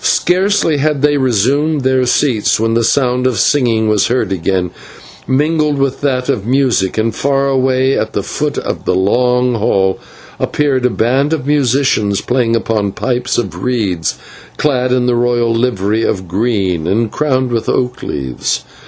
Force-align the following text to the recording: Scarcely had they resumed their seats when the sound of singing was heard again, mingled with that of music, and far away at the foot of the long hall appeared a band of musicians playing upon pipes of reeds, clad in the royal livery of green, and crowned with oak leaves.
Scarcely 0.00 0.78
had 0.78 1.02
they 1.02 1.16
resumed 1.16 1.82
their 1.82 2.04
seats 2.04 2.58
when 2.58 2.74
the 2.74 2.82
sound 2.82 3.28
of 3.28 3.38
singing 3.38 3.86
was 3.88 4.08
heard 4.08 4.32
again, 4.32 4.72
mingled 5.28 5.78
with 5.78 6.00
that 6.00 6.28
of 6.28 6.44
music, 6.44 6.98
and 6.98 7.14
far 7.14 7.48
away 7.48 7.96
at 7.96 8.12
the 8.12 8.24
foot 8.24 8.58
of 8.58 8.86
the 8.86 8.94
long 8.96 9.54
hall 9.54 10.00
appeared 10.40 10.84
a 10.84 10.90
band 10.90 11.32
of 11.32 11.46
musicians 11.46 12.20
playing 12.20 12.56
upon 12.56 12.90
pipes 12.90 13.38
of 13.38 13.62
reeds, 13.62 14.18
clad 14.56 14.90
in 14.90 15.06
the 15.06 15.14
royal 15.14 15.54
livery 15.54 16.02
of 16.02 16.26
green, 16.26 16.88
and 16.88 17.12
crowned 17.12 17.52
with 17.52 17.68
oak 17.68 18.02
leaves. 18.02 18.64